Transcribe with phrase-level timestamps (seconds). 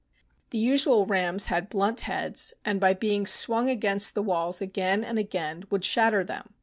[0.49, 5.19] The usual rams had blunt heads, and by being swung against the walls again and
[5.19, 6.55] again would shatter them.